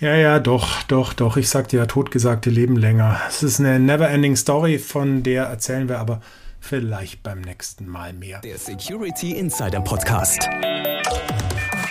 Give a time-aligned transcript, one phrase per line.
[0.00, 1.36] Ja, ja, doch, doch, doch.
[1.36, 3.20] Ich sagte ja, totgesagte leben länger.
[3.28, 6.20] Es ist eine never-ending Story, von der erzählen wir aber
[6.60, 8.40] vielleicht beim nächsten Mal mehr.
[8.42, 10.48] Der Security Insider Podcast.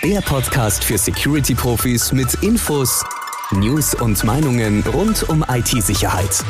[0.02, 3.04] Der Podcast für Security-Profis mit Infos,
[3.50, 6.44] News und Meinungen rund um IT-Sicherheit.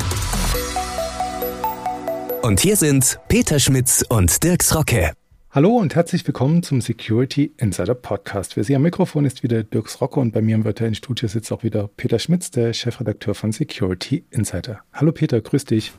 [2.42, 5.10] Und hier sind Peter Schmitz und Dirks Rocke.
[5.50, 8.52] Hallo und herzlich willkommen zum Security Insider Podcast.
[8.52, 11.50] Für Sie am Mikrofon ist wieder Dirks Rocke und bei mir im virtuellen Studio sitzt
[11.52, 14.80] auch wieder Peter Schmitz, der Chefredakteur von Security Insider.
[14.92, 15.92] Hallo Peter, grüß dich.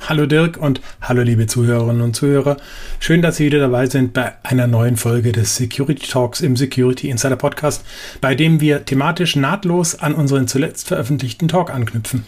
[0.00, 2.56] Hallo Dirk und hallo liebe Zuhörerinnen und Zuhörer.
[2.98, 7.08] Schön, dass Sie wieder dabei sind bei einer neuen Folge des Security Talks im Security
[7.08, 7.84] Insider Podcast,
[8.20, 12.24] bei dem wir thematisch nahtlos an unseren zuletzt veröffentlichten Talk anknüpfen.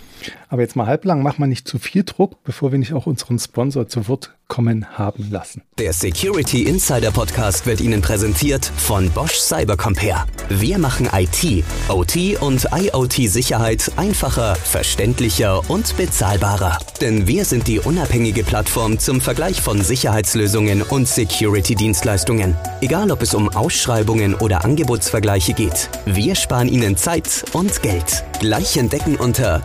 [0.48, 3.38] Aber jetzt mal halblang, mach mal nicht zu viel Druck, bevor wir nicht auch unseren
[3.38, 5.62] Sponsor zu Wort kommen haben lassen.
[5.78, 10.26] Der Security Insider Podcast wird Ihnen präsentiert von Bosch Cybercompare.
[10.48, 16.78] Wir machen IT, OT und IoT-Sicherheit einfacher, verständlicher und bezahlbarer.
[17.00, 22.54] Denn wir sind die unabhängige Plattform zum Vergleich von Sicherheitslösungen und Security-Dienstleistungen.
[22.80, 28.24] Egal ob es um Ausschreibungen oder Angebotsvergleiche geht, wir sparen Ihnen Zeit und Geld.
[28.40, 29.62] Gleich entdecken unter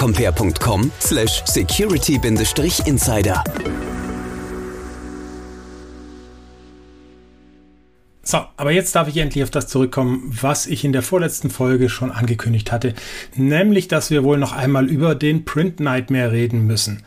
[0.00, 3.44] cybercompare.com slash security-insider.
[8.22, 11.88] So, aber jetzt darf ich endlich auf das zurückkommen, was ich in der vorletzten Folge
[11.88, 12.94] schon angekündigt hatte,
[13.34, 17.02] nämlich, dass wir wohl noch einmal über den Print Nightmare reden müssen.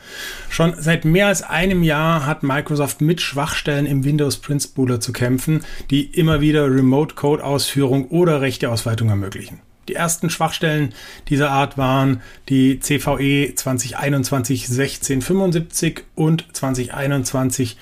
[0.50, 5.14] Schon seit mehr als einem Jahr hat Microsoft mit Schwachstellen im Windows Print Spooler zu
[5.14, 9.62] kämpfen, die immer wieder Remote Code Ausführung oder rechte Ausweitung ermöglichen.
[9.88, 10.94] Die ersten Schwachstellen
[11.30, 17.78] dieser Art waren die CVE 2021 1675 und 2021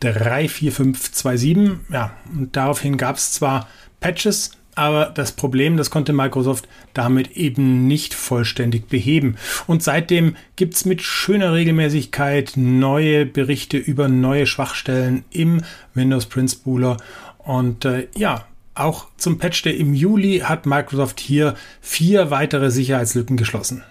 [0.00, 1.78] 34527.
[1.90, 3.68] Ja, und daraufhin gab es zwar
[4.00, 9.36] Patches, aber das Problem, das konnte Microsoft damit eben nicht vollständig beheben.
[9.66, 15.62] Und seitdem gibt es mit schöner Regelmäßigkeit neue Berichte über neue Schwachstellen im
[15.94, 16.96] Windows Print Spooler.
[17.38, 23.36] Und äh, ja, auch zum Patch Day im Juli hat Microsoft hier vier weitere Sicherheitslücken
[23.36, 23.82] geschlossen.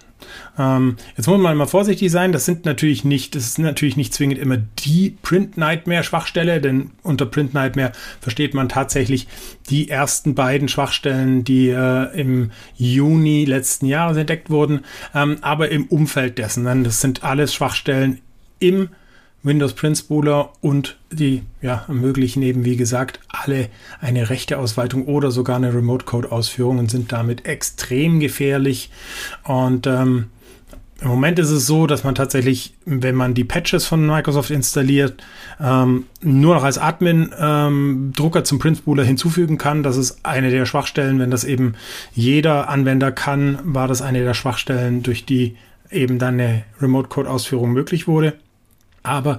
[0.58, 2.32] Ähm, jetzt muss man mal vorsichtig sein.
[2.32, 6.90] Das sind natürlich nicht, das ist natürlich nicht zwingend immer die Print Nightmare Schwachstelle, denn
[7.02, 9.26] unter Print Nightmare versteht man tatsächlich
[9.68, 14.84] die ersten beiden Schwachstellen, die äh, im Juni letzten Jahres entdeckt wurden,
[15.14, 16.64] ähm, aber im Umfeld dessen.
[16.64, 18.20] Denn das sind alles Schwachstellen
[18.58, 18.88] im
[19.44, 23.68] Windows Print Spooler und die ja, ermöglichen eben, wie gesagt, alle
[24.00, 28.90] eine rechte Ausweitung oder sogar eine Remote Code Ausführung und sind damit extrem gefährlich.
[29.44, 30.30] Und ähm,
[31.00, 35.22] im Moment ist es so, dass man tatsächlich, wenn man die Patches von Microsoft installiert,
[35.60, 39.82] ähm, nur noch als Admin ähm, Drucker zum Print Spooler hinzufügen kann.
[39.82, 41.18] Das ist eine der Schwachstellen.
[41.18, 41.74] Wenn das eben
[42.14, 45.56] jeder Anwender kann, war das eine der Schwachstellen, durch die
[45.90, 48.34] eben dann eine Remote Code Ausführung möglich wurde.
[49.04, 49.38] Aber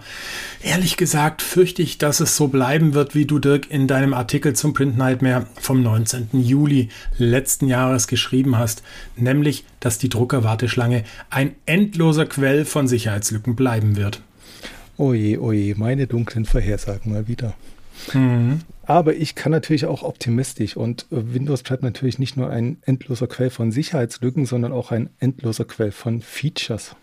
[0.61, 4.53] ehrlich gesagt fürchte ich, dass es so bleiben wird, wie du Dirk in deinem Artikel
[4.53, 6.29] zum Print Nightmare vom 19.
[6.33, 8.83] Juli letzten Jahres geschrieben hast,
[9.15, 14.21] nämlich, dass die Druckerwarteschlange ein endloser Quell von Sicherheitslücken bleiben wird.
[14.97, 17.55] Oje, oje, meine dunklen Vorhersagen mal wieder.
[18.13, 18.61] Mhm.
[18.85, 23.49] Aber ich kann natürlich auch optimistisch und Windows bleibt natürlich nicht nur ein endloser Quell
[23.49, 26.95] von Sicherheitslücken, sondern auch ein endloser Quell von Features.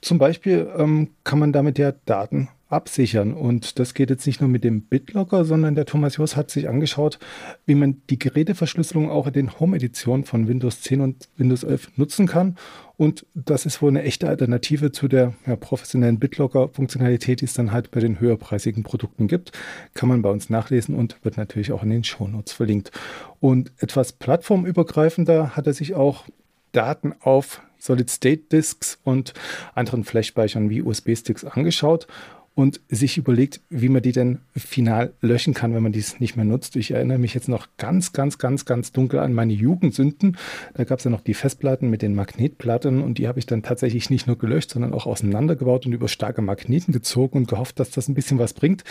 [0.00, 3.34] Zum Beispiel ähm, kann man damit ja Daten absichern.
[3.34, 6.68] Und das geht jetzt nicht nur mit dem BitLocker, sondern der Thomas Jos hat sich
[6.68, 7.18] angeschaut,
[7.66, 12.26] wie man die Geräteverschlüsselung auch in den Home-Editionen von Windows 10 und Windows 11 nutzen
[12.26, 12.56] kann.
[12.96, 17.72] Und das ist wohl eine echte Alternative zu der ja, professionellen BitLocker-Funktionalität, die es dann
[17.72, 19.52] halt bei den höherpreisigen Produkten gibt.
[19.94, 22.92] Kann man bei uns nachlesen und wird natürlich auch in den Shownotes verlinkt.
[23.40, 26.24] Und etwas plattformübergreifender hat er sich auch
[26.72, 29.34] Daten auf Solid-State-Disks und
[29.74, 32.06] anderen Flash-Speichern wie USB-Sticks angeschaut
[32.54, 36.44] und sich überlegt, wie man die denn final löschen kann, wenn man dies nicht mehr
[36.44, 36.76] nutzt.
[36.76, 40.36] Ich erinnere mich jetzt noch ganz, ganz, ganz, ganz dunkel an meine Jugendsünden.
[40.74, 43.62] Da gab es ja noch die Festplatten mit den Magnetplatten und die habe ich dann
[43.62, 47.90] tatsächlich nicht nur gelöscht, sondern auch auseinandergebaut und über starke Magneten gezogen und gehofft, dass
[47.90, 48.84] das ein bisschen was bringt.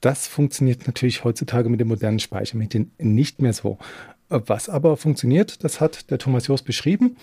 [0.00, 3.78] Das funktioniert natürlich heutzutage mit dem modernen Speichermedien nicht mehr so.
[4.28, 7.16] Was aber funktioniert, das hat der Thomas Jost beschrieben.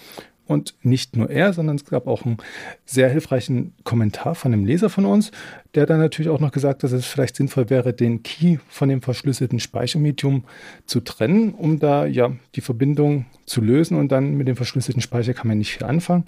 [0.50, 2.38] Und nicht nur er, sondern es gab auch einen
[2.84, 5.30] sehr hilfreichen Kommentar von einem Leser von uns,
[5.76, 9.04] der dann natürlich auch noch gesagt, dass es vielleicht sinnvoll wäre, den Key von dem
[9.04, 10.46] verschlüsselten Speichermedium
[10.88, 15.36] zu trennen, um da ja die Verbindung zu lösen und dann mit dem verschlüsselten Speicher
[15.36, 16.24] kann man nicht viel anfangen.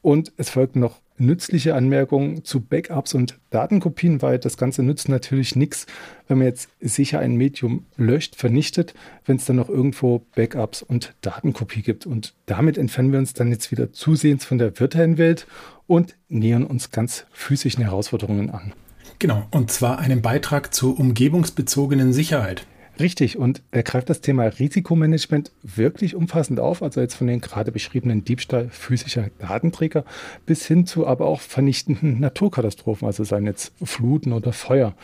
[0.00, 5.54] Und es folgten noch nützliche Anmerkung zu Backups und Datenkopien, weil das Ganze nützt natürlich
[5.54, 5.86] nichts,
[6.26, 8.94] wenn man jetzt sicher ein Medium löscht, vernichtet,
[9.26, 12.06] wenn es dann noch irgendwo Backups und Datenkopie gibt.
[12.06, 15.46] Und damit entfernen wir uns dann jetzt wieder zusehends von der virtuellen Welt
[15.86, 18.72] und nähern uns ganz physischen Herausforderungen an.
[19.18, 22.64] Genau, und zwar einen Beitrag zur umgebungsbezogenen Sicherheit.
[23.00, 27.72] Richtig, und er greift das Thema Risikomanagement wirklich umfassend auf, also jetzt von den gerade
[27.72, 30.04] beschriebenen Diebstahl physischer Datenträger
[30.44, 34.94] bis hin zu aber auch vernichtenden Naturkatastrophen, also seien jetzt Fluten oder Feuer.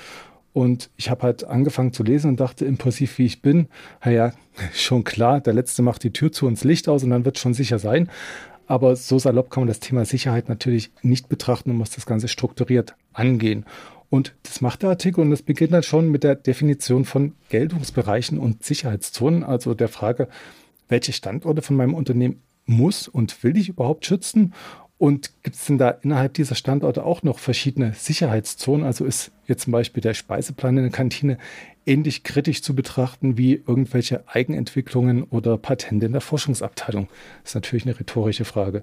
[0.53, 3.69] Und ich habe halt angefangen zu lesen und dachte, impulsiv wie ich bin,
[4.05, 4.33] naja,
[4.75, 7.43] schon klar, der Letzte macht die Tür zu uns Licht aus und dann wird es
[7.43, 8.11] schon sicher sein.
[8.67, 12.29] Aber so salopp kann man das Thema Sicherheit natürlich nicht betrachten und muss das Ganze
[12.29, 13.65] strukturiert angehen.
[14.09, 18.39] Und das macht der Artikel und das beginnt dann schon mit der Definition von Geltungsbereichen
[18.39, 20.29] und Sicherheitszonen, also der Frage,
[20.89, 24.53] welche Standorte von meinem Unternehmen muss und will ich überhaupt schützen?
[24.99, 28.87] Und gibt es denn da innerhalb dieser Standorte auch noch verschiedene Sicherheitszonen?
[28.87, 31.37] Also ist jetzt zum Beispiel der Speiseplan in der Kantine
[31.85, 37.09] ähnlich kritisch zu betrachten wie irgendwelche Eigenentwicklungen oder Patente in der Forschungsabteilung?
[37.43, 38.83] Das ist natürlich eine rhetorische Frage.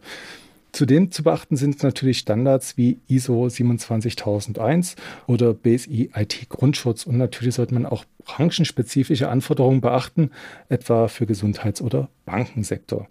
[0.73, 4.95] Zudem zu beachten sind natürlich Standards wie ISO 27001
[5.27, 10.31] oder BSI IT Grundschutz und natürlich sollte man auch branchenspezifische Anforderungen beachten,
[10.69, 13.07] etwa für Gesundheits- oder Bankensektor.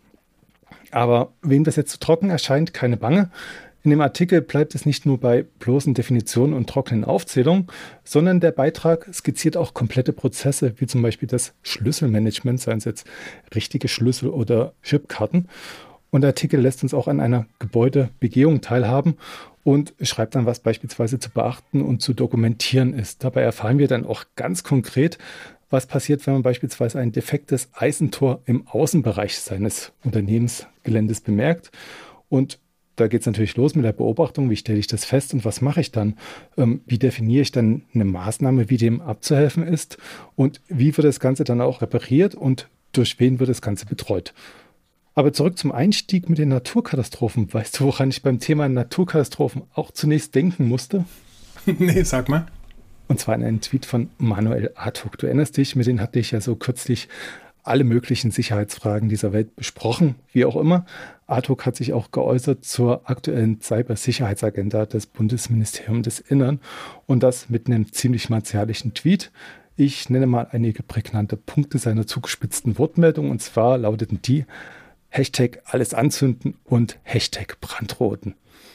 [0.90, 3.30] Aber wem das jetzt zu trocken erscheint, keine Bange.
[3.84, 7.68] In dem Artikel bleibt es nicht nur bei bloßen Definitionen und trockenen Aufzählungen,
[8.02, 13.06] sondern der Beitrag skizziert auch komplette Prozesse, wie zum Beispiel das Schlüsselmanagement, seien es jetzt
[13.54, 15.48] richtige Schlüssel oder Chipkarten.
[16.12, 19.16] Und der Artikel lässt uns auch an einer Gebäudebegehung teilhaben
[19.64, 23.24] und schreibt dann, was beispielsweise zu beachten und zu dokumentieren ist.
[23.24, 25.16] Dabei erfahren wir dann auch ganz konkret,
[25.70, 31.70] was passiert, wenn man beispielsweise ein defektes Eisentor im Außenbereich seines Unternehmensgeländes bemerkt.
[32.28, 32.58] Und
[32.96, 35.62] da geht es natürlich los mit der Beobachtung, wie stelle ich das fest und was
[35.62, 36.18] mache ich dann?
[36.58, 39.96] Ähm, wie definiere ich dann eine Maßnahme, wie dem abzuhelfen ist?
[40.36, 44.34] Und wie wird das Ganze dann auch repariert und durch wen wird das Ganze betreut?
[45.14, 47.52] Aber zurück zum Einstieg mit den Naturkatastrophen.
[47.52, 51.04] Weißt du, woran ich beim Thema Naturkatastrophen auch zunächst denken musste?
[51.66, 52.46] nee, sag mal.
[53.08, 55.18] Und zwar in einen Tweet von Manuel Artuk.
[55.18, 57.08] Du erinnerst dich, mit denen hatte ich ja so kürzlich
[57.62, 60.86] alle möglichen Sicherheitsfragen dieser Welt besprochen, wie auch immer.
[61.26, 66.60] Artuk hat sich auch geäußert zur aktuellen Cybersicherheitsagenda des Bundesministeriums des Innern
[67.06, 69.30] und das mit einem ziemlich martialischen Tweet.
[69.76, 74.44] Ich nenne mal einige prägnante Punkte seiner zugespitzten Wortmeldung und zwar lauteten die,
[75.12, 78.34] Hashtag alles anzünden und Hashtag Brandroten.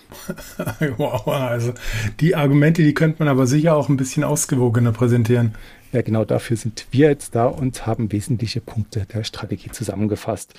[0.97, 1.73] wow, also
[2.19, 5.55] die Argumente, die könnte man aber sicher auch ein bisschen ausgewogener präsentieren.
[5.91, 10.53] Ja, genau dafür sind wir jetzt da und haben wesentliche Punkte der Strategie zusammengefasst.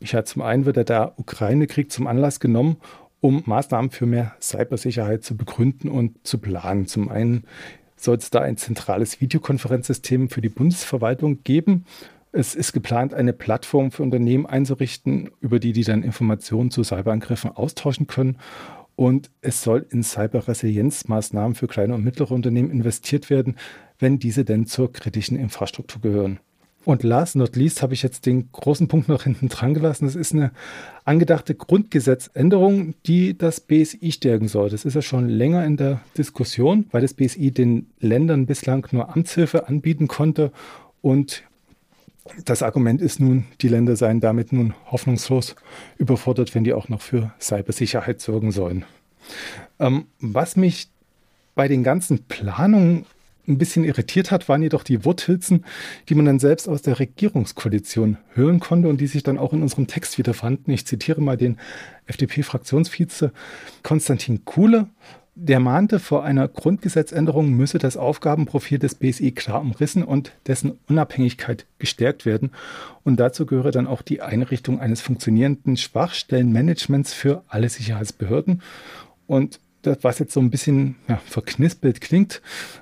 [0.00, 2.76] Ich hatte zum einen wird der Ukraine-Krieg zum Anlass genommen,
[3.20, 6.86] um Maßnahmen für mehr Cybersicherheit zu begründen und zu planen.
[6.86, 7.44] Zum einen
[7.96, 11.86] soll es da ein zentrales Videokonferenzsystem für die Bundesverwaltung geben,
[12.32, 17.50] es ist geplant, eine Plattform für Unternehmen einzurichten, über die die dann Informationen zu Cyberangriffen
[17.50, 18.38] austauschen können.
[18.96, 23.56] Und es soll in Cyberresilienzmaßnahmen für kleine und mittlere Unternehmen investiert werden,
[23.98, 26.40] wenn diese denn zur kritischen Infrastruktur gehören.
[26.84, 30.06] Und last not least habe ich jetzt den großen Punkt noch hinten dran gelassen.
[30.06, 30.50] Das ist eine
[31.04, 34.68] angedachte Grundgesetzänderung, die das BSI stärken soll.
[34.70, 39.14] Das ist ja schon länger in der Diskussion, weil das BSI den Ländern bislang nur
[39.14, 40.50] Amtshilfe anbieten konnte
[41.02, 41.44] und
[42.44, 45.56] das Argument ist nun, die Länder seien damit nun hoffnungslos
[45.98, 48.84] überfordert, wenn die auch noch für Cybersicherheit sorgen sollen.
[49.78, 50.88] Ähm, was mich
[51.54, 53.06] bei den ganzen Planungen
[53.48, 55.64] ein bisschen irritiert hat, waren jedoch die Worthilzen,
[56.08, 59.62] die man dann selbst aus der Regierungskoalition hören konnte und die sich dann auch in
[59.62, 60.70] unserem Text wiederfanden.
[60.70, 61.58] Ich zitiere mal den
[62.06, 63.32] FDP-Fraktionsvize
[63.82, 64.88] Konstantin Kuhle
[65.34, 71.64] der mahnte, vor einer Grundgesetzänderung müsse das Aufgabenprofil des BSI klar umrissen und dessen Unabhängigkeit
[71.78, 72.50] gestärkt werden.
[73.02, 78.60] Und dazu gehöre dann auch die Einrichtung eines funktionierenden Schwachstellenmanagements für alle Sicherheitsbehörden.
[79.26, 82.40] Und das, was jetzt so ein bisschen ja, verknispelt klingt,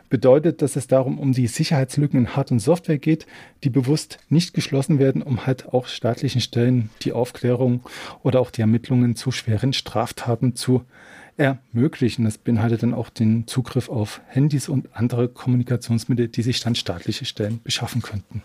[0.09, 3.26] bedeutet, dass es darum um die Sicherheitslücken in Hard- und Software geht,
[3.64, 7.80] die bewusst nicht geschlossen werden, um halt auch staatlichen Stellen die Aufklärung
[8.23, 10.85] oder auch die Ermittlungen zu schweren Straftaten zu
[11.40, 12.26] ermöglichen.
[12.26, 17.25] Das beinhaltet dann auch den Zugriff auf Handys und andere Kommunikationsmittel, die sich dann staatliche
[17.25, 18.42] Stellen beschaffen könnten.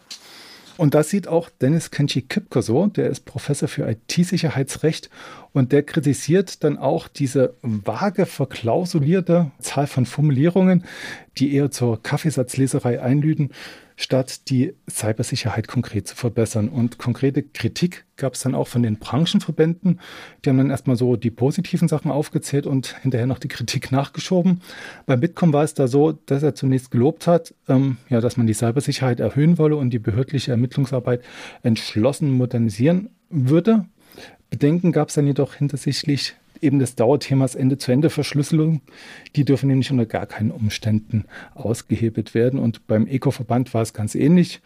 [0.77, 5.09] Und das sieht auch Dennis Kenchi Kipker so, der ist Professor für IT-Sicherheitsrecht
[5.53, 10.83] und der kritisiert dann auch diese vage, verklausulierte Zahl von Formulierungen,
[11.37, 13.51] die eher zur Kaffeesatzleserei einlüden.
[13.95, 16.69] Statt die Cybersicherheit konkret zu verbessern.
[16.69, 19.99] Und konkrete Kritik gab es dann auch von den Branchenverbänden.
[20.43, 24.61] Die haben dann erstmal so die positiven Sachen aufgezählt und hinterher noch die Kritik nachgeschoben.
[25.05, 28.47] Bei Bitkom war es da so, dass er zunächst gelobt hat, ähm, ja, dass man
[28.47, 31.23] die Cybersicherheit erhöhen wolle und die behördliche Ermittlungsarbeit
[31.63, 33.85] entschlossen modernisieren würde.
[34.49, 38.81] Bedenken gab es dann jedoch hintersichtlich eben des Dauerthemas Ende-zu-Ende-Verschlüsselung.
[39.35, 42.59] Die dürfen nämlich unter gar keinen Umständen ausgehebelt werden.
[42.59, 44.61] Und beim Eco-Verband war es ganz ähnlich.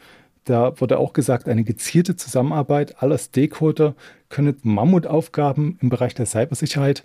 [0.45, 3.95] Da wurde auch gesagt, eine gezielte Zusammenarbeit aller Stakeholder
[4.29, 7.03] könne Mammutaufgaben im Bereich der Cybersicherheit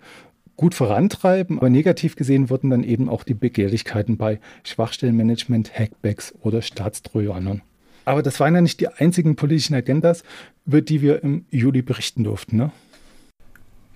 [0.57, 6.63] gut vorantreiben, aber negativ gesehen wurden dann eben auch die Begehrlichkeiten bei Schwachstellenmanagement, Hackbacks oder
[6.63, 7.63] Staatstrojanern.
[8.05, 10.23] Aber das waren ja nicht die einzigen politischen Agendas,
[10.67, 12.57] über die wir im Juli berichten durften.
[12.57, 12.71] Ne?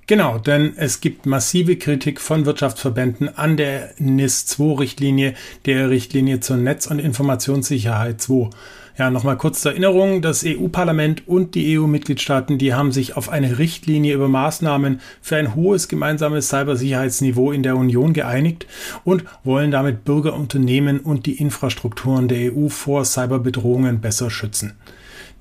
[0.09, 5.35] Genau, denn es gibt massive Kritik von Wirtschaftsverbänden an der NIS-2-Richtlinie,
[5.67, 8.49] der Richtlinie zur Netz- und Informationssicherheit 2.
[8.97, 13.59] Ja, nochmal kurz zur Erinnerung, das EU-Parlament und die EU-Mitgliedstaaten, die haben sich auf eine
[13.59, 18.67] Richtlinie über Maßnahmen für ein hohes gemeinsames Cybersicherheitsniveau in der Union geeinigt
[19.05, 24.73] und wollen damit Bürger, Unternehmen und die Infrastrukturen der EU vor Cyberbedrohungen besser schützen.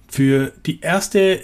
[0.10, 1.42] Für die erste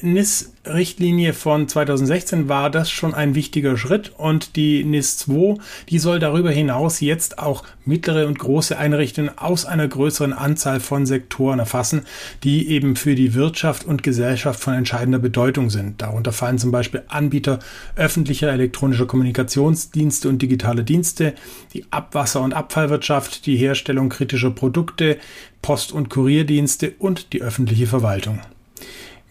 [0.66, 5.58] NIS-Richtlinie von 2016 war das schon ein wichtiger Schritt und die NIS 2,
[5.90, 11.06] die soll darüber hinaus jetzt auch mittlere und große Einrichtungen aus einer größeren Anzahl von
[11.06, 12.04] Sektoren erfassen,
[12.44, 16.02] die eben für die Wirtschaft und Gesellschaft von entscheidender Bedeutung sind.
[16.02, 17.60] Darunter fallen zum Beispiel Anbieter
[17.96, 21.34] öffentlicher elektronischer Kommunikationsdienste und digitale Dienste,
[21.74, 25.18] die Abwasser- und Abfallwirtschaft, die Herstellung kritischer Produkte,
[25.62, 28.40] Post- und Kurierdienste und die öffentliche Verwaltung.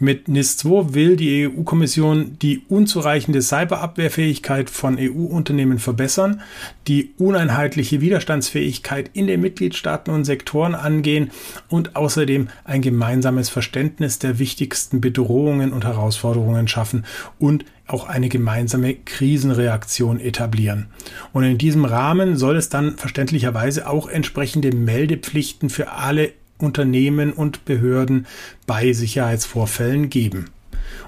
[0.02, 6.40] Mit NIS 2 will die EU-Kommission die unzureichende Cyberabwehrfähigkeit von EU-Unternehmen verbessern,
[6.88, 11.30] die uneinheitliche Widerstandsfähigkeit in den Mitgliedstaaten und Sektoren angehen
[11.68, 17.04] und außerdem ein gemeinsames Verständnis der wichtigsten Bedrohungen und Herausforderungen schaffen
[17.38, 20.86] und auch eine gemeinsame Krisenreaktion etablieren.
[21.32, 27.64] Und in diesem Rahmen soll es dann verständlicherweise auch entsprechende Meldepflichten für alle Unternehmen und
[27.64, 28.26] Behörden
[28.66, 30.46] bei Sicherheitsvorfällen geben.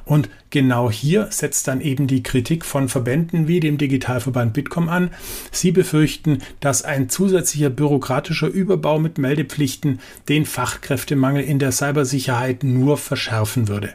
[0.05, 5.11] Und genau hier setzt dann eben die Kritik von Verbänden wie dem Digitalverband Bitkom an.
[5.51, 12.99] Sie befürchten, dass ein zusätzlicher bürokratischer Überbau mit Meldepflichten den Fachkräftemangel in der Cybersicherheit nur
[12.99, 13.95] verschärfen würde.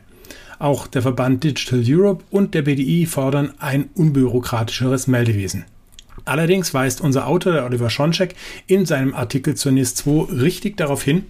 [0.58, 5.66] Auch der Verband Digital Europe und der BDI fordern ein unbürokratischeres Meldewesen.
[6.26, 8.36] Allerdings weist unser Autor, der Oliver Schoncheck,
[8.68, 11.26] in seinem Artikel zur NIS 2 richtig darauf hin,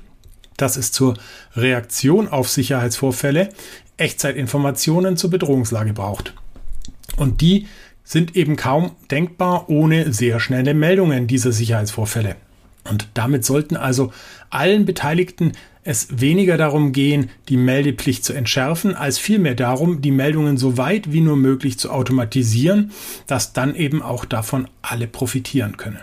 [0.62, 1.16] dass es zur
[1.56, 3.50] Reaktion auf Sicherheitsvorfälle
[3.98, 6.34] Echtzeitinformationen zur Bedrohungslage braucht.
[7.18, 7.68] Und die
[8.04, 12.36] sind eben kaum denkbar ohne sehr schnelle Meldungen dieser Sicherheitsvorfälle.
[12.90, 14.12] Und damit sollten also
[14.50, 15.52] allen Beteiligten
[15.84, 21.12] es weniger darum gehen, die Meldepflicht zu entschärfen, als vielmehr darum, die Meldungen so weit
[21.12, 22.92] wie nur möglich zu automatisieren,
[23.28, 26.00] dass dann eben auch davon alle profitieren können.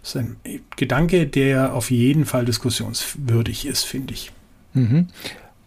[0.00, 0.36] Das ist ein
[0.76, 4.32] Gedanke, der auf jeden Fall diskussionswürdig ist, finde ich.
[4.74, 5.08] Mhm.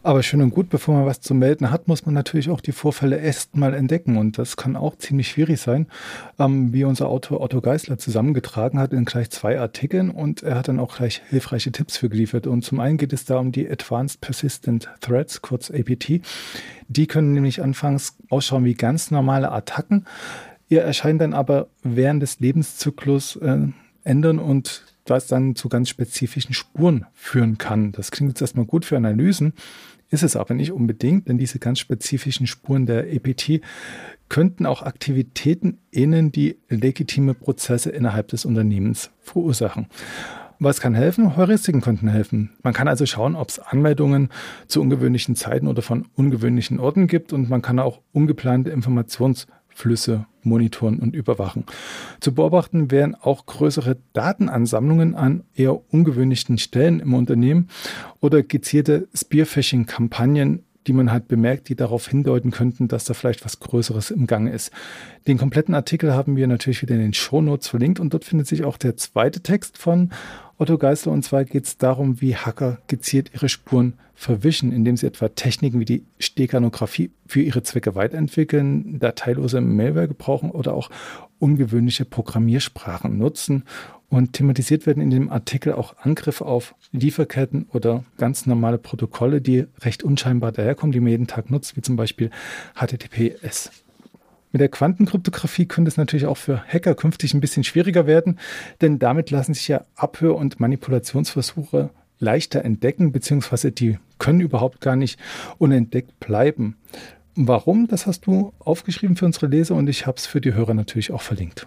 [0.05, 2.73] Aber schön und gut, bevor man was zu melden hat, muss man natürlich auch die
[2.73, 4.17] Vorfälle erst mal entdecken.
[4.17, 5.87] Und das kann auch ziemlich schwierig sein,
[6.37, 10.09] ähm, wie unser Autor Otto Geisler zusammengetragen hat in gleich zwei Artikeln.
[10.09, 12.47] Und er hat dann auch gleich hilfreiche Tipps für geliefert.
[12.47, 16.19] Und zum einen geht es da um die Advanced Persistent Threats, kurz APT.
[16.89, 20.05] Die können nämlich anfangs ausschauen wie ganz normale Attacken.
[20.67, 23.67] Ihr erscheinen dann aber während des Lebenszyklus äh,
[24.03, 27.91] ändern und was dann zu ganz spezifischen Spuren führen kann.
[27.91, 29.53] Das klingt jetzt erstmal gut für Analysen,
[30.09, 33.61] ist es aber nicht unbedingt, denn diese ganz spezifischen Spuren der EPT
[34.29, 39.87] könnten auch Aktivitäten innen die legitime Prozesse innerhalb des Unternehmens verursachen.
[40.59, 41.35] Was kann helfen?
[41.35, 42.51] Heuristiken könnten helfen.
[42.61, 44.29] Man kann also schauen, ob es Anmeldungen
[44.67, 50.25] zu ungewöhnlichen Zeiten oder von ungewöhnlichen Orten gibt und man kann auch ungeplante Informations Flüsse
[50.43, 51.65] monitoren und überwachen.
[52.19, 57.69] Zu beobachten wären auch größere Datenansammlungen an eher ungewöhnlichen Stellen im Unternehmen
[58.19, 63.59] oder gezielte Spearfishing-Kampagnen, die man halt bemerkt, die darauf hindeuten könnten, dass da vielleicht was
[63.59, 64.71] Größeres im Gange ist.
[65.27, 68.47] Den kompletten Artikel haben wir natürlich wieder in den Show Notes verlinkt und dort findet
[68.47, 70.11] sich auch der zweite Text von
[70.57, 71.11] Otto Geisler.
[71.11, 75.79] Und zwar geht es darum, wie Hacker gezielt ihre Spuren verwischen, indem sie etwa Techniken
[75.79, 80.89] wie die Steganographie für ihre Zwecke weiterentwickeln, dateilose Malware gebrauchen oder auch
[81.39, 83.63] ungewöhnliche Programmiersprachen nutzen.
[84.13, 89.65] Und thematisiert werden in dem Artikel auch Angriffe auf Lieferketten oder ganz normale Protokolle, die
[89.81, 92.29] recht unscheinbar daherkommen, die man jeden Tag nutzt, wie zum Beispiel
[92.75, 93.71] HTTPS.
[94.51, 98.37] Mit der Quantenkryptographie könnte es natürlich auch für Hacker künftig ein bisschen schwieriger werden,
[98.81, 101.89] denn damit lassen sich ja Abhör- und Manipulationsversuche
[102.19, 105.19] leichter entdecken, beziehungsweise die können überhaupt gar nicht
[105.57, 106.77] unentdeckt bleiben.
[107.33, 110.75] Warum, das hast du aufgeschrieben für unsere Leser und ich habe es für die Hörer
[110.75, 111.65] natürlich auch verlinkt.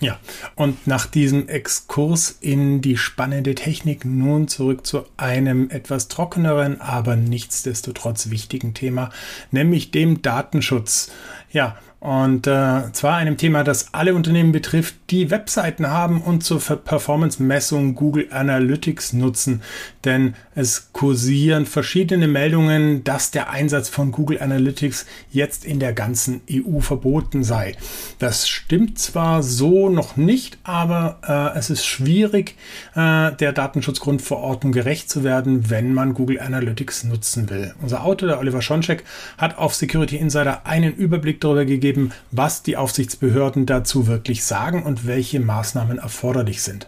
[0.00, 0.18] Ja,
[0.54, 7.16] und nach diesem Exkurs in die spannende Technik nun zurück zu einem etwas trockeneren, aber
[7.16, 9.10] nichtsdestotrotz wichtigen Thema,
[9.50, 11.10] nämlich dem Datenschutz.
[11.52, 16.58] Ja, und äh, zwar einem Thema, das alle Unternehmen betrifft, die Webseiten haben und zur
[16.58, 19.60] Performance-Messung Google Analytics nutzen.
[20.06, 26.40] Denn es kursieren verschiedene Meldungen, dass der Einsatz von Google Analytics jetzt in der ganzen
[26.50, 27.76] EU verboten sei.
[28.18, 32.56] Das stimmt zwar so noch nicht, aber äh, es ist schwierig,
[32.94, 37.74] äh, der Datenschutzgrundverordnung gerecht zu werden, wenn man Google Analytics nutzen will.
[37.82, 39.04] Unser Autor, der Oliver Schoncheck,
[39.36, 44.84] hat auf Security Insider einen Überblick darüber gegeben, geben, was die Aufsichtsbehörden dazu wirklich sagen
[44.84, 46.86] und welche Maßnahmen erforderlich sind.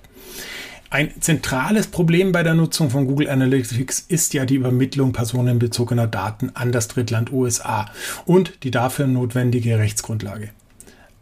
[0.91, 6.51] Ein zentrales Problem bei der Nutzung von Google Analytics ist ja die Übermittlung personenbezogener Daten
[6.55, 7.87] an das Drittland USA
[8.27, 10.51] und die dafür notwendige Rechtsgrundlage.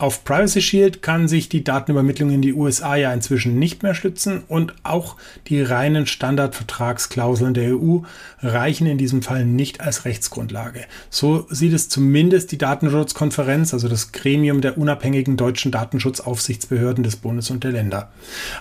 [0.00, 4.44] Auf Privacy Shield kann sich die Datenübermittlung in die USA ja inzwischen nicht mehr stützen
[4.48, 5.16] und auch
[5.48, 7.98] die reinen Standardvertragsklauseln der EU
[8.40, 10.86] reichen in diesem Fall nicht als Rechtsgrundlage.
[11.10, 17.50] So sieht es zumindest die Datenschutzkonferenz, also das Gremium der unabhängigen deutschen Datenschutzaufsichtsbehörden des Bundes
[17.50, 18.10] und der Länder.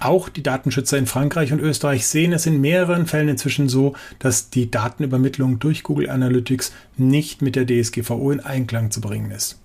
[0.01, 4.49] Auch die Datenschützer in Frankreich und Österreich sehen es in mehreren Fällen inzwischen so, dass
[4.49, 9.58] die Datenübermittlung durch Google Analytics nicht mit der DSGVO in Einklang zu bringen ist.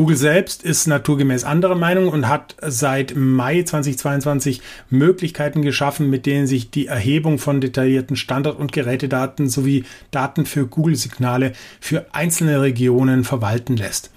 [0.00, 6.46] Google selbst ist naturgemäß anderer Meinung und hat seit Mai 2022 Möglichkeiten geschaffen, mit denen
[6.46, 13.24] sich die Erhebung von detaillierten Standard- und Gerätedaten sowie Daten für Google-Signale für einzelne Regionen
[13.24, 14.10] verwalten lässt.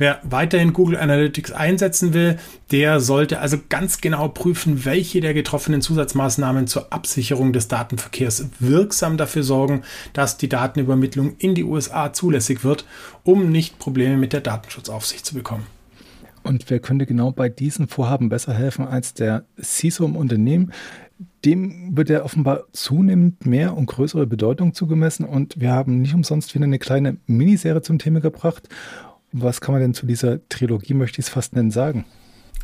[0.00, 2.38] Wer weiterhin Google Analytics einsetzen will,
[2.70, 9.18] der sollte also ganz genau prüfen, welche der getroffenen Zusatzmaßnahmen zur Absicherung des Datenverkehrs wirksam
[9.18, 9.82] dafür sorgen,
[10.14, 12.86] dass die Datenübermittlung in die USA zulässig wird,
[13.24, 15.66] um nicht Probleme mit der Datenschutzaufsicht zu bekommen.
[16.44, 20.72] Und wer könnte genau bei diesen Vorhaben besser helfen als der CISO im Unternehmen?
[21.44, 26.54] Dem wird ja offenbar zunehmend mehr und größere Bedeutung zugemessen und wir haben nicht umsonst
[26.54, 28.66] wieder eine kleine Miniserie zum Thema gebracht.
[29.32, 32.04] Was kann man denn zu dieser Trilogie, möchte ich es fast nennen, sagen?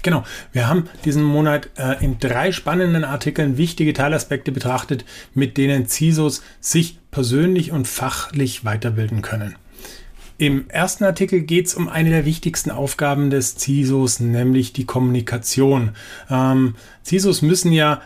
[0.02, 5.88] Genau, wir haben diesen Monat äh, in drei spannenden Artikeln wichtige Teilaspekte betrachtet, mit denen
[5.88, 9.56] CISOs sich persönlich und fachlich weiterbilden können.
[10.38, 15.92] Im ersten Artikel geht es um eine der wichtigsten Aufgaben des CISOs, nämlich die Kommunikation.
[16.28, 16.74] Ähm,
[17.04, 18.02] CISOs müssen ja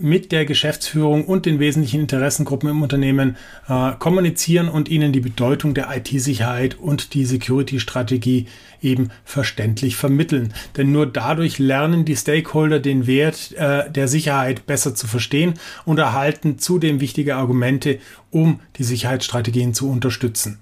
[0.00, 3.36] mit der Geschäftsführung und den wesentlichen Interessengruppen im Unternehmen
[3.68, 8.46] äh, kommunizieren und ihnen die Bedeutung der IT-Sicherheit und die Security-Strategie
[8.82, 10.52] eben verständlich vermitteln.
[10.76, 15.54] Denn nur dadurch lernen die Stakeholder den Wert äh, der Sicherheit besser zu verstehen
[15.84, 17.98] und erhalten zudem wichtige Argumente,
[18.30, 20.58] um die Sicherheitsstrategien zu unterstützen.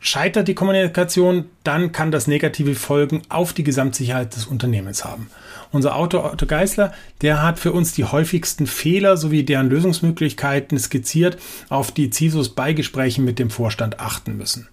[0.00, 5.28] Scheitert die Kommunikation, dann kann das negative Folgen auf die Gesamtsicherheit des Unternehmens haben.
[5.72, 11.36] Unser Autor Otto Geisler, der hat für uns die häufigsten Fehler sowie deren Lösungsmöglichkeiten skizziert,
[11.68, 14.68] auf die CISOs bei Gesprächen mit dem Vorstand achten müssen.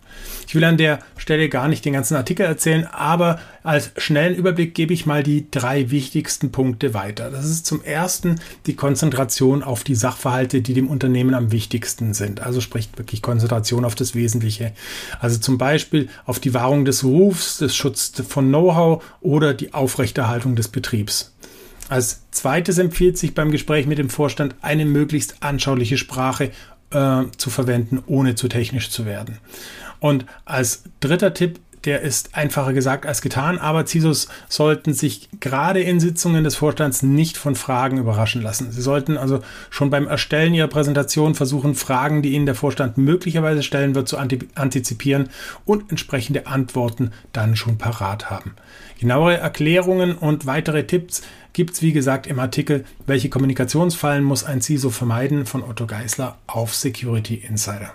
[0.48, 4.76] Ich will an der Stelle gar nicht den ganzen Artikel erzählen, aber als schnellen Überblick
[4.76, 7.32] gebe ich mal die drei wichtigsten Punkte weiter.
[7.32, 12.42] Das ist zum ersten die Konzentration auf die Sachverhalte, die dem Unternehmen am wichtigsten sind.
[12.42, 14.72] Also spricht wirklich Konzentration auf das Wesentliche.
[15.20, 20.56] Also zum Beispiel auf die Wahrung des Rufs, des Schutz von Know-how oder die Aufrechterhaltung
[20.56, 21.34] des Betriebs.
[21.88, 26.52] Als zweites empfiehlt sich beim Gespräch mit dem Vorstand eine möglichst anschauliche Sprache
[26.92, 29.38] äh, zu verwenden, ohne zu technisch zu werden.
[30.00, 35.82] Und als dritter Tipp, der ist einfacher gesagt als getan, aber CISOs sollten sich gerade
[35.82, 38.72] in Sitzungen des Vorstands nicht von Fragen überraschen lassen.
[38.72, 43.64] Sie sollten also schon beim Erstellen ihrer Präsentation versuchen, Fragen, die Ihnen der Vorstand möglicherweise
[43.64, 45.30] stellen wird, zu antizipieren
[45.66, 48.56] und entsprechende Antworten dann schon parat haben.
[49.00, 51.22] Genauere Erklärungen und weitere Tipps
[51.54, 56.38] gibt es, wie gesagt, im Artikel Welche Kommunikationsfallen muss ein CISO vermeiden von Otto Geisler
[56.48, 57.92] auf Security Insider.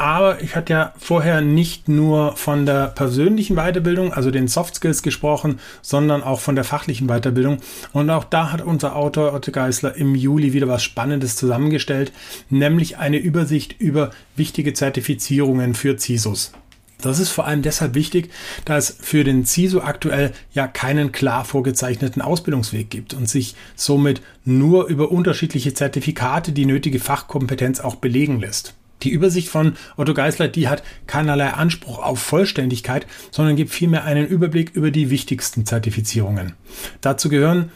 [0.00, 5.02] Aber ich hatte ja vorher nicht nur von der persönlichen Weiterbildung, also den Soft Skills
[5.02, 7.58] gesprochen, sondern auch von der fachlichen Weiterbildung.
[7.92, 12.12] Und auch da hat unser Autor Otto Geisler im Juli wieder was Spannendes zusammengestellt,
[12.48, 16.52] nämlich eine Übersicht über wichtige Zertifizierungen für CISOs.
[17.00, 18.30] Das ist vor allem deshalb wichtig,
[18.64, 24.20] da es für den CISO aktuell ja keinen klar vorgezeichneten Ausbildungsweg gibt und sich somit
[24.44, 28.74] nur über unterschiedliche Zertifikate die nötige Fachkompetenz auch belegen lässt.
[29.02, 34.26] Die Übersicht von Otto Geisler, die hat keinerlei Anspruch auf Vollständigkeit, sondern gibt vielmehr einen
[34.26, 36.54] Überblick über die wichtigsten Zertifizierungen.
[37.00, 37.70] Dazu gehören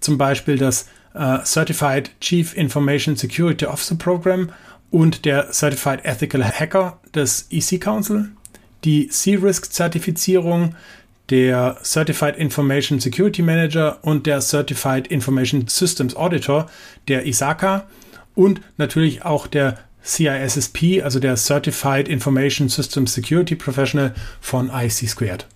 [0.00, 4.50] zum Beispiel das äh, Certified Chief Information Security Officer Program
[4.90, 8.28] und der Certified Ethical Hacker des EC Council,
[8.84, 10.74] die C-Risk-Zertifizierung,
[11.30, 16.70] der Certified Information Security Manager und der Certified Information Systems Auditor
[17.06, 17.86] der ISACA
[18.34, 25.46] und natürlich auch der CISSP, also der Certified Information Systems Security Professional von IC Squared.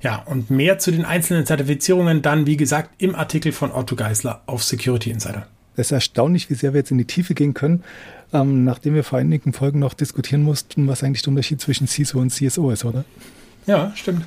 [0.00, 4.42] Ja, und mehr zu den einzelnen Zertifizierungen dann, wie gesagt, im Artikel von Otto Geisler
[4.46, 5.46] auf Security Insider.
[5.76, 7.84] Es ist erstaunlich, wie sehr wir jetzt in die Tiefe gehen können,
[8.32, 12.18] ähm, nachdem wir vor einigen Folgen noch diskutieren mussten, was eigentlich der Unterschied zwischen CISO
[12.18, 13.04] und CSO ist, oder?
[13.66, 14.24] Ja, stimmt.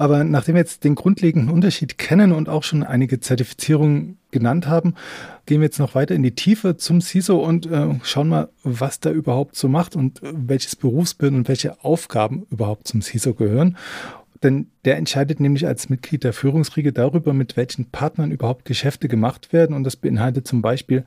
[0.00, 4.94] Aber nachdem wir jetzt den grundlegenden Unterschied kennen und auch schon einige Zertifizierungen genannt haben,
[5.44, 9.00] gehen wir jetzt noch weiter in die Tiefe zum CISO und äh, schauen mal, was
[9.00, 13.76] der überhaupt so macht und äh, welches Berufsbild und welche Aufgaben überhaupt zum CISO gehören.
[14.42, 19.52] Denn der entscheidet nämlich als Mitglied der Führungsriege darüber, mit welchen Partnern überhaupt Geschäfte gemacht
[19.52, 19.76] werden.
[19.76, 21.04] Und das beinhaltet zum Beispiel,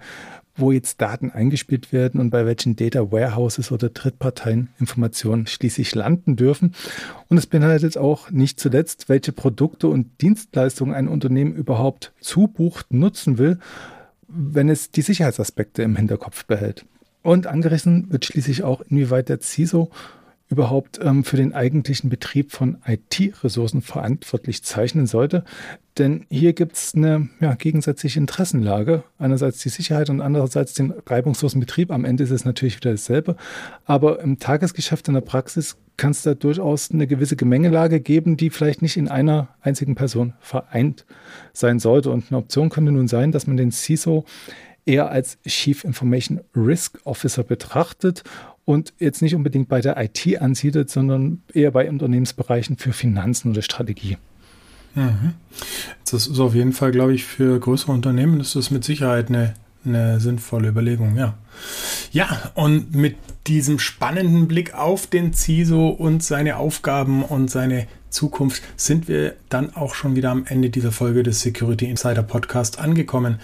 [0.55, 6.35] wo jetzt Daten eingespielt werden und bei welchen Data Warehouses oder Drittparteien Informationen schließlich landen
[6.35, 6.75] dürfen.
[7.27, 13.37] Und es beinhaltet auch nicht zuletzt, welche Produkte und Dienstleistungen ein Unternehmen überhaupt zubucht, nutzen
[13.37, 13.59] will,
[14.27, 16.85] wenn es die Sicherheitsaspekte im Hinterkopf behält.
[17.23, 19.89] Und angerissen wird schließlich auch, inwieweit der CISO
[20.53, 25.43] überhaupt ähm, für den eigentlichen Betrieb von IT-Ressourcen verantwortlich zeichnen sollte.
[25.97, 29.03] Denn hier gibt es eine ja, gegensätzliche Interessenlage.
[29.17, 31.91] Einerseits die Sicherheit und andererseits den reibungslosen Betrieb.
[31.91, 33.35] Am Ende ist es natürlich wieder dasselbe.
[33.85, 38.49] Aber im Tagesgeschäft in der Praxis kann es da durchaus eine gewisse Gemengelage geben, die
[38.49, 41.05] vielleicht nicht in einer einzigen Person vereint
[41.51, 42.11] sein sollte.
[42.11, 44.25] Und eine Option könnte nun sein, dass man den CISO
[44.85, 48.23] eher als Chief Information Risk Officer betrachtet
[48.65, 53.61] und jetzt nicht unbedingt bei der IT ansiedelt, sondern eher bei Unternehmensbereichen für Finanzen oder
[53.61, 54.17] Strategie.
[54.95, 55.33] Mhm.
[56.09, 59.55] Das ist auf jeden Fall, glaube ich, für größere Unternehmen ist das mit Sicherheit eine,
[59.85, 61.35] eine sinnvolle Überlegung, ja.
[62.11, 63.15] Ja, und mit
[63.47, 69.75] diesem spannenden Blick auf den CISO und seine Aufgaben und seine Zukunft sind wir dann
[69.75, 73.39] auch schon wieder am Ende dieser Folge des Security Insider Podcast angekommen.